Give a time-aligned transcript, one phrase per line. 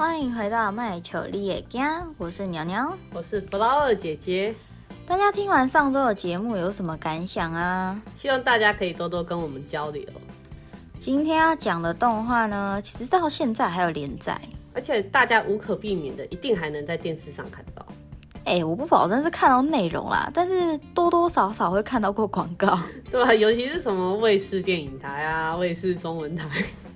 [0.00, 4.54] 欢迎回到麦球利野家，我是鸟鸟，我是 Flower 姐姐。
[5.04, 8.00] 大家听完上周的节目有什么感想啊？
[8.16, 10.02] 希望大家可以多多跟我们交流。
[10.98, 14.40] 今天要讲的动画呢，其实到现在还有连载，
[14.72, 17.84] 而且大家无可避免的一定还能在电视上看到。
[18.46, 22.78] 哎，我不保证是看到内容啦，但是多多少少会看到过广告，
[23.12, 23.34] 对吧？
[23.34, 26.48] 尤其是什么卫视电影台啊、卫视中文台。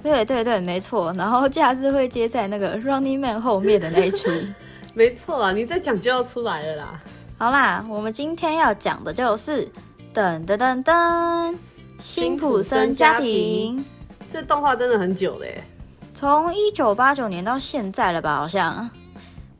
[0.04, 1.12] 对对对，没错。
[1.14, 4.30] 然后 假日会接在那个 Running Man 后面的那一出。
[4.92, 7.00] 没错啊，你再讲就要出来了啦。
[7.38, 9.66] 好啦，我们今天要讲的就是
[10.12, 11.56] 噔噔噔噔，
[11.98, 13.82] 辛普森家庭。
[14.30, 15.64] 这动画真的很久嘞，
[16.12, 18.36] 从一九八九年到现在了吧？
[18.36, 18.88] 好像。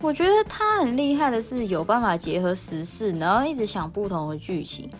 [0.00, 4.90] 我觉得他很厉害的是有办法结合时事，然后一直想不同的剧情。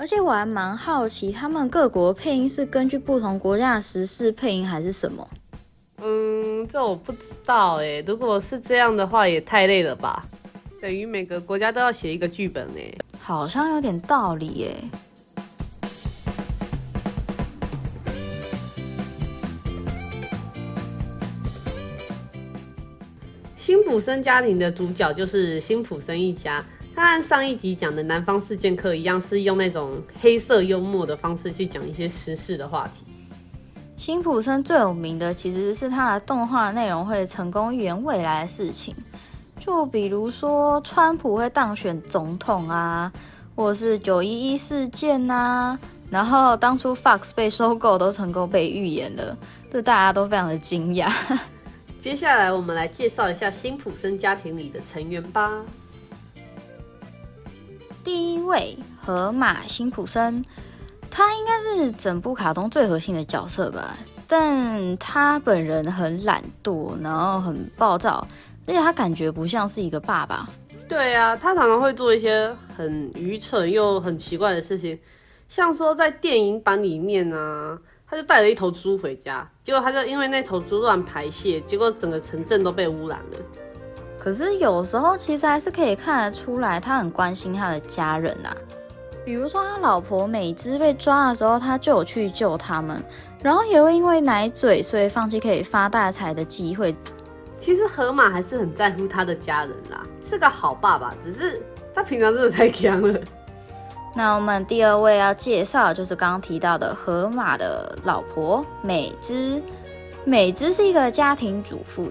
[0.00, 5.28] 而且我还蛮好奇，他们各国配音是根据不同国家的时事配音，还是什么？
[6.00, 8.00] 嗯，这我不知道哎。
[8.06, 10.24] 如果是这样的话，也太累了吧？
[10.80, 14.88] 等于每个国家都要写一个剧本哎，好像有点道理哎。
[23.56, 26.64] 辛普森家庭的主角就是辛普森一家。
[26.98, 33.04] 他和上一集讲的南方四剑客一样，是用那种黑色幽默的方式去讲一些时事的话题。
[33.96, 38.92] 辛普森最有名的其实是他的动画内容会成功预言未来的事情，
[39.60, 43.12] 就比如说川普会当选总统啊，
[43.54, 45.78] 或是九一一事件呐，
[46.10, 49.38] 然后当初 Fox 被收购都成功被预言了，
[49.70, 51.12] 这大家都非常的惊讶。
[52.00, 55.64] 接下来我们来介绍一下辛普森家庭里的成员吧。
[58.08, 58.74] 第一位
[59.04, 60.42] 河马辛普森，
[61.10, 63.94] 他应该是整部卡通最核心的角色吧？
[64.26, 68.26] 但他本人很懒惰，然后很暴躁，
[68.66, 70.48] 而且他感觉不像是一个爸爸。
[70.88, 74.98] 对啊，他常常会做一些很愚蠢又很奇怪的事情，
[75.46, 83.38] 像说在电影版里面呢，他就带了一头猪回家，结果他就因为那头猪乱排泄，结果整个城镇都被污染了。
[84.18, 88.54] 可是有时候其实还是可以看得出来，他很关心他的家人呐。
[89.24, 93.02] 比如说他老婆美芝被抓的时候，他就有去救他们，
[93.42, 96.94] 然后也会因为奶嘴，所以放弃可以发大财的机会。
[97.58, 101.60] 其实河马还是很在乎他的家人啦，是个好爸爸，只是
[101.94, 103.20] 他平常真的太强了。
[104.14, 109.62] 那我们第二位要介绍就是刚刚提到的河马的老婆美芝，
[110.24, 112.08] 美芝是一个家庭主妇。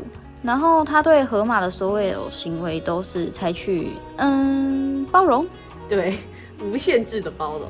[0.47, 5.46] 然后他对河马的所有行为都是采取嗯包容，
[5.90, 6.18] 对
[6.63, 7.69] 无限制的包容。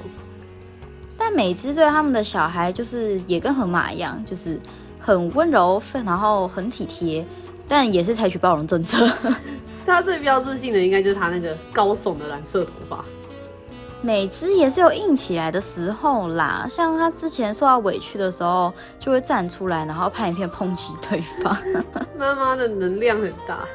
[1.18, 4.60] 但美芝对他们的小孩就是也跟河马一样，就是
[5.00, 7.26] 很温柔，然后很体贴，
[7.68, 9.10] 但也是采取包容政策。
[9.84, 13.04] 他最标志性的应该就是他那个高耸的蓝色头发。
[14.02, 21.58] 美姿也是有硬起来的时候啦，像他之前受到委屈的时候，就会站出来，然后拍影片抨击对方。
[22.18, 23.66] 妈妈的能量很大。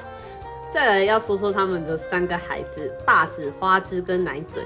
[0.73, 4.65] 再来要说说他们的三个孩子：大子、花枝跟奶嘴。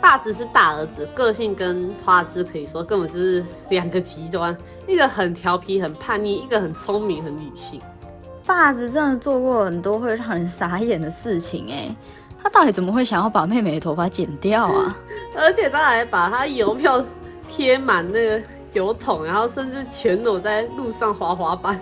[0.00, 4.56] 大子是大儿子，个性跟花枝可以说根本是两个极端，
[4.86, 7.80] 一个很调皮、很叛逆，一个很聪明、很理性。
[8.44, 11.94] 大子真的做过很多会让人傻眼的事情哎。
[12.46, 14.96] 他到底怎么会想要把妹妹的头发剪掉啊？
[15.36, 17.04] 而且他还把他邮票
[17.48, 18.40] 贴满那个
[18.72, 21.76] 油桶，然后甚至全裸在路上滑滑板，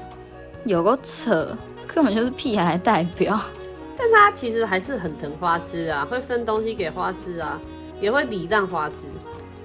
[0.65, 1.55] 有个扯，
[1.87, 3.39] 根本就是屁孩代表。
[3.99, 7.61] 但他其实还是很疼花枝啊，会分东西给花枝啊，
[8.01, 9.05] 也会礼让花枝。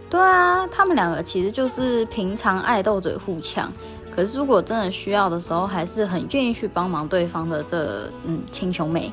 [0.10, 3.72] 对啊，他们两个其实就是平常爱斗嘴互呛，
[4.14, 9.10] 可是如果真的需要的时候，还是很愿意去帮忙对方的这嗯亲兄妹。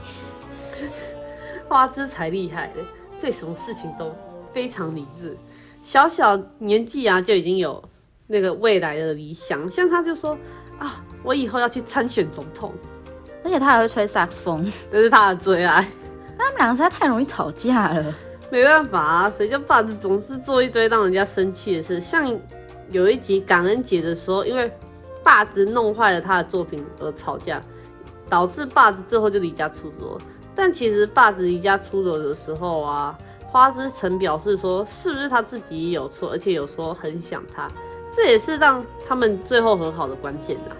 [1.68, 2.80] 花枝才厉害的，
[3.20, 4.14] 对什么事情都
[4.50, 5.36] 非常理智。
[5.80, 7.82] 小小年纪啊，就已经有
[8.26, 9.68] 那个未来的理想。
[9.70, 10.36] 像他就说
[10.78, 12.72] 啊，我以后要去参选总统，
[13.44, 15.86] 而且他还会吹萨克斯风，这是他的最爱。
[16.38, 18.14] 他们两个实在太容易吵架了，
[18.50, 22.00] 没办法啊，谁叫爸子总是做一堆让人家生气的事。
[22.00, 22.28] 像
[22.90, 24.70] 有一集感恩节的时候，因为
[25.22, 27.60] 爸子弄坏了他的作品而吵架，
[28.28, 30.18] 导致霸子最后就离家出走。
[30.54, 37.68] 但其实霸子离家出走的时候啊，花枝曾表示说，是不是他自己有错，而且有说很想他，
[38.10, 40.70] 这也是让他们最后和好的关键呐。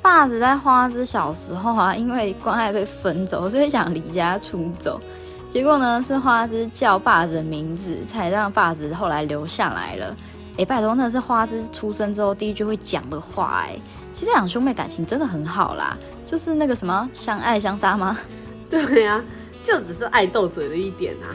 [0.00, 5.00] 爸子在花枝小时候啊，因为关爱被分走，所以想离家出走，
[5.48, 10.16] 结果呢是花枝叫霸子的名字，才让霸子后来留下来了。
[10.56, 13.78] 哎，拜托，那是花枝出生之后第一句会讲的话哎。
[14.12, 18.16] 其实两兄妹感情真的很好啦，就是那个什么相爱相杀吗？
[18.70, 19.22] 对呀，
[19.62, 21.34] 就只是爱斗嘴的一点啊。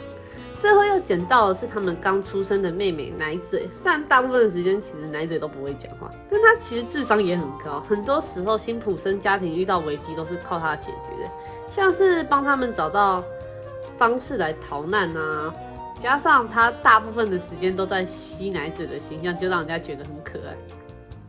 [0.57, 7.81] 最后又捡到的是他们刚出生的妹妹奶嘴，虽然大部分的时间其实奶嘴都不会讲话，但她其实智商也很高。
[7.87, 11.29] 很多时候辛普森家庭遇到危机都是靠她解决的，
[11.69, 13.23] 像是帮他们找到
[13.97, 15.53] 方式来逃难啊，
[15.99, 20.55] 加上他大部分的时间都在吸奶嘴的形象，就让人家觉得很可爱。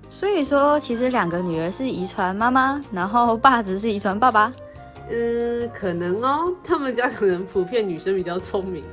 [0.09, 4.53] 所以说，其实两个女儿是遗传妈妈，然后爸只是遗传爸爸。
[5.11, 8.85] 嗯，可能哦，他们家可能普遍女生比较聪明。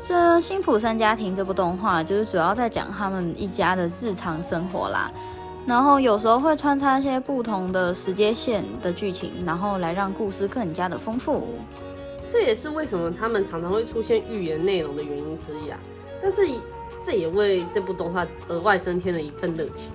[0.00, 5.10] 这《辛普森家庭》这部动画就是主要在讲他们一家的日常生活啦，
[5.66, 11.48] 然后有时候会穿插一些不同的时间线的剧情，然后来让故事更加的丰富。
[12.30, 15.80] 这也是为什么他们常常会出现预言内容的原因之一啊。
[16.20, 16.42] 但是
[17.04, 19.90] 这也为这部动画额外增添了一份乐趣。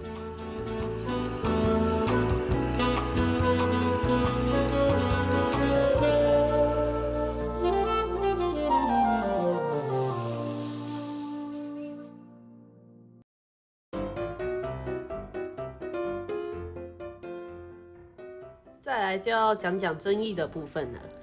[18.82, 21.23] 再来就要讲讲争议的部分了。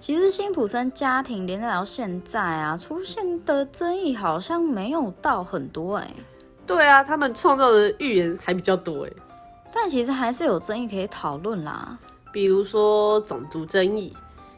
[0.00, 6.08] 其实辛普森家庭连载到现在啊，出现的争议好像没有到很多哎。
[6.66, 9.10] 对啊，他们创造的预言还比较多哎。
[9.72, 11.98] 但其实还是有争议可以讨论啦。
[12.32, 14.14] 比如说种族争议，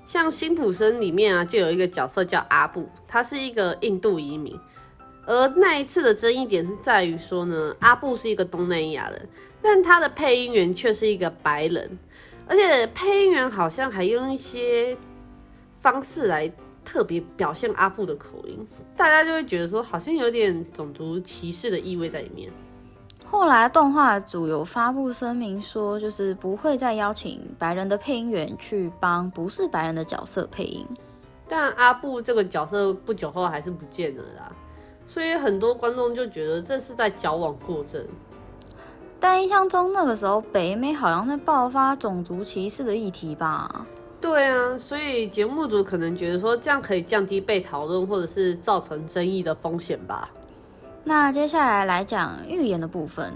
[0.07, 4.59] 像辛普森里面啊，就有一个角色叫阿布，他是一个印度移民。
[5.27, 9.29] 而那一次的争议点是在于说呢，阿布是一个东南亚人，
[9.63, 11.99] 但他的配音员却是一个白人。
[12.47, 14.97] 而且配音员好像还用一些
[15.81, 16.51] 方式来
[16.85, 18.67] 特别表现阿布的口音，
[18.97, 22.51] 大家就会觉得说好像有点种族歧视的意味在里面。
[23.25, 30.87] 后来动画组有发布声明说，就是不会再邀请白人的配音员去帮不是白人的角色配音。
[31.49, 34.53] 但阿布这个角色不久后还是不见了啦，
[35.07, 38.05] 所以很多观众就觉得这是在矫枉过正。
[39.21, 43.87] 但印象中那个时候，北美好像在爆发种族歧视的议题吧？
[44.31, 50.31] 对啊，所以节目组可能觉得说这样可以降低被讨论或者是造成争议的风险吧。
[51.03, 53.35] 那接下来来讲预言的部分，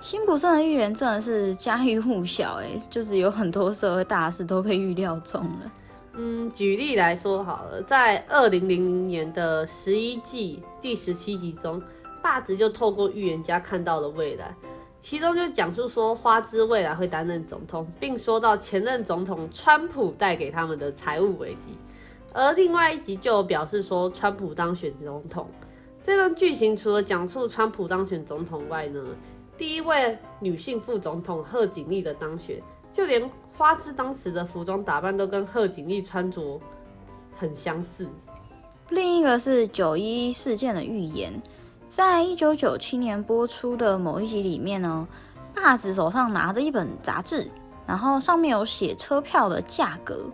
[0.00, 5.72] 辛普森的预言真的是家喻户晓哎，就是有很多社会大事都被预料中了。
[6.14, 11.82] 嗯，举例来说好了，在二零零零年的十一季第十七集中，
[12.22, 14.54] 霸子就透过预言家看到了未来。
[15.02, 21.74] 其中就讲述说花枝未来会担任总统，并说到前任总统川普带给他们的财务危机。
[22.32, 25.48] 而另外一集就表示说川普当选总统。
[26.04, 29.04] 这段剧情除了讲述川普当选总统外呢，
[29.58, 32.60] 第一位女性副总统贺锦丽的当选，
[32.92, 36.60] 就连花枝当时的服装打扮都跟贺锦丽穿着
[37.36, 38.06] 很相似。
[38.90, 41.32] 另一个是九一事件的预言。
[41.90, 45.08] 在一九九七年播出的某一集里面呢，
[45.52, 47.50] 爸子手上拿着一本杂志，
[47.84, 50.24] 然后上面有写车票的价格。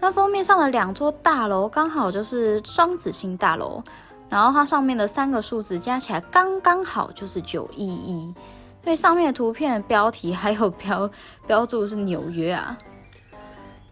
[0.00, 3.82] 它封面上的两座大楼刚好就是双子星大楼，
[4.30, 8.34] 然后它上面的三个数字加起来刚刚好就是九一一，
[8.82, 11.10] 所以上面的图片标题还有标
[11.46, 12.74] 标注是纽约啊。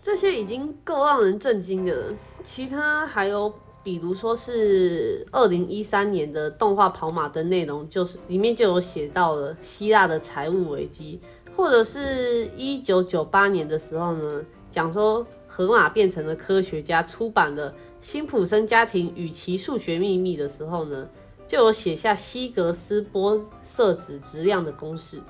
[0.03, 3.53] 这些已经够让人震惊的了，其他还有。
[3.85, 11.21] 比如说是二零一三年的动画《跑马灯》内容，就是里面就有写到了希腊的财务危机，
[11.55, 21.07] 或者是一九九八年的时候呢，讲说河马变成了科学家，出版了《辛普森家庭与其数学秘密》的时候呢，
[21.47, 25.21] 就有写下希格斯玻色子质量的公式。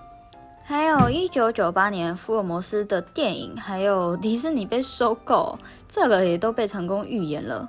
[0.62, 5.58] 还有一九九八年福尔摩斯的电影，还有迪士尼被收购，
[5.88, 7.68] 这个也都被成功预言了。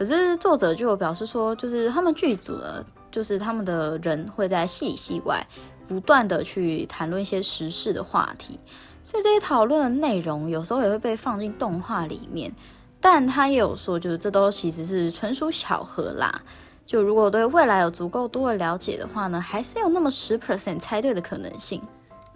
[0.00, 5.46] 可是作者就表示说，就是他们剧组的，就是他们的人会在戏里戏外
[5.86, 8.58] 不断的去谈论一些时事的话题，
[9.04, 12.50] 所以这些讨论的内容有时候也会被放进动画里面。
[12.98, 16.42] 但他也有说，就是这都其实是纯属巧合啦。
[16.86, 21.78] 就如果对未来有足够多的了解的话呢，还是有那么十 percent 猜对的可能性。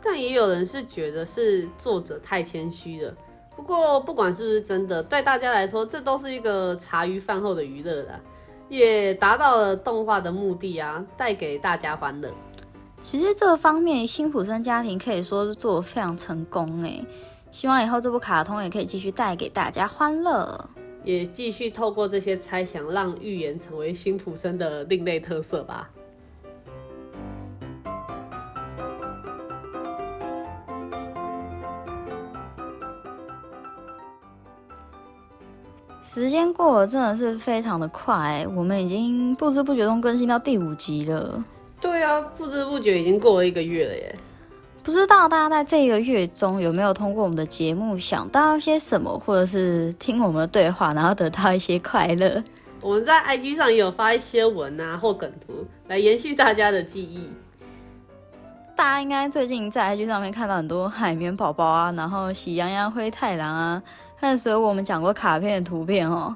[0.02, 3.14] 但也有人是觉得是作者太谦虚了。
[3.56, 8.20] 不过，不管是不是真的，对大家来说，这都是一个茶余饭后的娱乐啦，
[8.68, 12.30] 也达到了动画的目的啊，带给大家欢乐。
[13.00, 17.04] 其实这个方面，辛普森家庭可以说是做的非常成功诶。
[17.50, 20.68] 希望以后这部卡通也可以继续带给大家欢乐，
[21.04, 25.88] 也继续透过这些猜想，让预言成为辛普森的另类特色吧。
[36.14, 41.42] 时间过得真的是非常的快，我们已经不知不觉中更新到第五集了。
[41.80, 44.16] 对啊，不知不觉已经过了一个月了耶。
[44.84, 52.40] 不知道大家在这一个月中有没有通过我们的节目想到一些什么，或者是听我们的对话，然后得到一些快乐？
[52.80, 57.28] 我们在 IG 上也有发一些文啊或梗图来延续大家的记忆。
[58.76, 63.82] 大家应该最近在 IG 上面看到很多海绵宝宝啊，然后喜羊羊、灰太狼啊，
[64.24, 66.34] 还有我们讲过卡片的图片哦。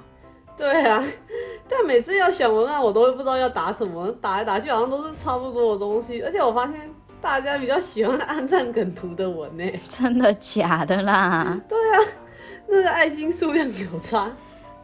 [0.57, 1.03] 对啊，
[1.69, 6.75] 但每次要想文案，我都会不知道要打什么，打来打去好像都是差不多的东西，而且我发现。
[7.21, 9.65] 大家比较喜欢按赞梗图的文呢？
[9.91, 11.61] 真的假的啦？
[11.69, 11.99] 对啊，
[12.69, 14.31] 那个爱心数量有差，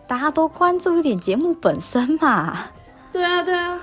[0.09, 2.59] 大家多关注一点节目本身嘛。
[3.13, 3.79] 对啊，对啊，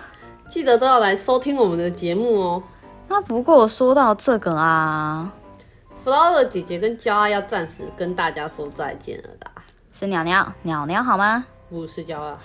[0.52, 2.62] 记得都要来收听我们的节目哦。
[3.08, 5.32] 那不过说到这个啊
[6.04, 9.52] ，Flower 姐姐跟娇要暂时跟大家说再见了的。
[9.94, 11.46] 是鸟鸟，鸟鸟好吗？
[11.70, 12.40] 不是娇啊。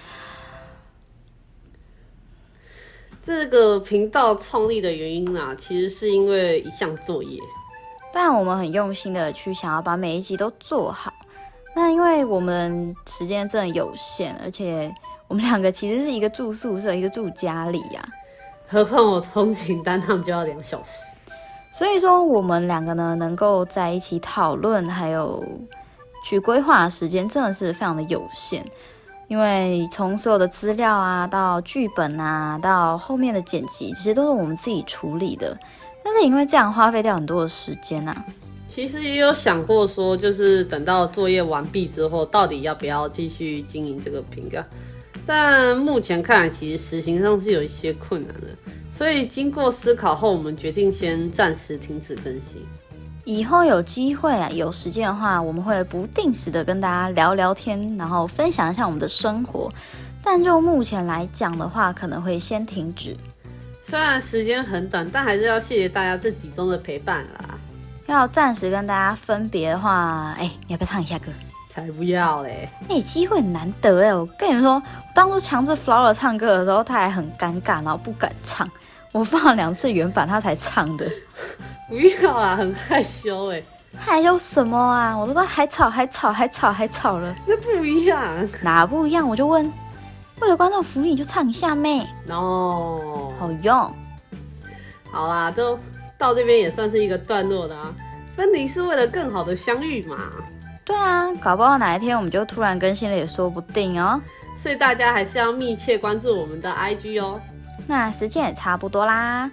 [3.25, 7.41] 这个频道创立的原因啊，其实是因为一项作业。
[8.13, 11.13] 但我们很用心的去想要把每一集都做好。
[11.75, 14.95] 那因为我们时间真的有限，而且
[15.29, 18.09] 我们两个其实是一个住宿舍，一个住家里呀。
[18.69, 21.03] 何况我通勤单趟就要两小时。
[21.77, 25.45] 所以说，我们两个呢，能够在一起讨论，还有
[26.25, 28.65] 去规划时间，真的是非常的有限。
[29.29, 35.55] 因为从所有的资料啊，到剧本啊，到后面的剪辑，其实都是我们自己处理的。
[36.03, 38.25] 但是因为这样花费掉很多的时间啊。
[38.71, 44.63] 其实也有想过说，就是等到作业完毕之后，到底要不要继续经营这个频道？
[45.27, 48.47] 但目前看来，其实实行上是有一些困难的。
[48.97, 52.65] 所以经过思考后，我们决定先暂时停止更新。
[53.27, 59.71] 以后有机会啊，有时间的话，我们会不定时的跟大家聊聊天，然后分享一下我们的生活。
[60.23, 63.15] 但就目前来讲的话，可能会先停止。
[63.87, 67.59] 虽然时间很短，但还是要谢谢大家这几周的陪伴啦。
[68.07, 71.27] 要暂时跟大家分别的话，哎，你要不要唱一下歌？
[71.75, 72.69] 才不要嘞！
[72.89, 74.83] 哎，机会很难得哎，我跟你们说，
[75.15, 78.67] 当初强制 Flower 唱歌的时候，他还很尴尬，然后不敢唱。
[79.17, 81.11] 我放了两次原版，他才唱的。
[81.89, 83.63] 不要啊，很害羞哎！
[83.97, 85.17] 害羞什么啊？
[85.17, 89.27] 我都说还吵还吵还吵还吵了，那不一样，哪不一样？
[89.27, 89.73] 我就问，
[90.43, 92.07] 为了观众福利，你就唱一下妹。
[92.29, 93.95] 哦，好用。
[95.11, 95.79] 好啦，都
[96.19, 97.95] 到这边也算是一个段落了啊。
[98.37, 100.19] 分离是为了更好的相遇嘛？
[100.85, 104.21] 对啊，搞不好哪一天我们就突然更新了也说不定哦。
[104.63, 107.41] 所以大家还是要密切关注我们的 IG 哦。
[107.87, 109.51] 那时间也差不多啦。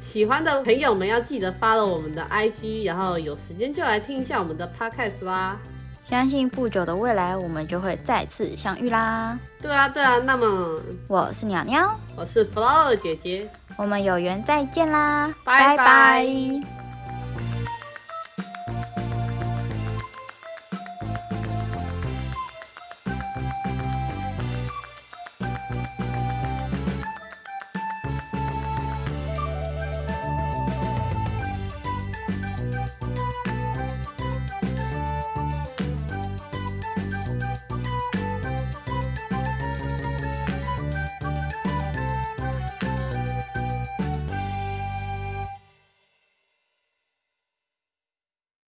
[0.00, 5.56] 喜欢的朋友们要记得发了我们的 IG，然后有时间就来听一下我们的 Podcast 啦。
[6.04, 9.38] 相信不久的未来，我们就会再次相遇啦。
[9.62, 10.18] 对啊，对啊。
[10.18, 16.81] 那么我是鸟鸟，我是 Flower 姐姐，我们有缘再见啦，拜拜。